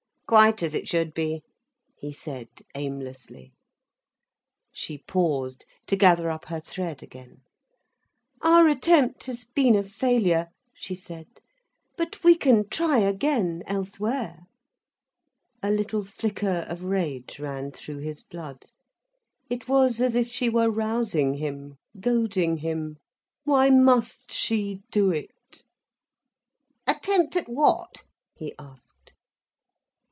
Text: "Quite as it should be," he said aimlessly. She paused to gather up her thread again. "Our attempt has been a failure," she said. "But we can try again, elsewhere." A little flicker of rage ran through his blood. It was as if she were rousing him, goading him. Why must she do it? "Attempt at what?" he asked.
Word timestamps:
"Quite 0.27 0.63
as 0.63 0.73
it 0.73 0.87
should 0.87 1.13
be," 1.13 1.43
he 1.97 2.13
said 2.13 2.47
aimlessly. 2.73 3.51
She 4.71 4.97
paused 4.97 5.65
to 5.87 5.97
gather 5.97 6.31
up 6.31 6.45
her 6.45 6.61
thread 6.61 7.03
again. 7.03 7.41
"Our 8.41 8.69
attempt 8.69 9.25
has 9.25 9.43
been 9.43 9.75
a 9.75 9.83
failure," 9.83 10.47
she 10.73 10.95
said. 10.95 11.27
"But 11.97 12.23
we 12.23 12.35
can 12.37 12.69
try 12.69 12.99
again, 12.99 13.61
elsewhere." 13.67 14.43
A 15.61 15.69
little 15.69 16.05
flicker 16.05 16.65
of 16.69 16.81
rage 16.83 17.37
ran 17.37 17.71
through 17.73 17.97
his 17.99 18.23
blood. 18.23 18.67
It 19.49 19.67
was 19.67 19.99
as 19.99 20.15
if 20.15 20.29
she 20.29 20.47
were 20.47 20.71
rousing 20.71 21.33
him, 21.33 21.75
goading 21.99 22.55
him. 22.59 22.95
Why 23.43 23.69
must 23.69 24.31
she 24.31 24.79
do 24.91 25.11
it? 25.11 25.63
"Attempt 26.87 27.35
at 27.35 27.49
what?" 27.49 28.03
he 28.33 28.55
asked. 28.57 29.11